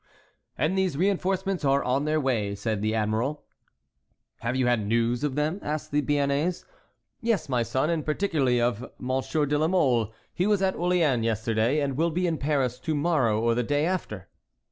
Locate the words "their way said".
2.05-2.81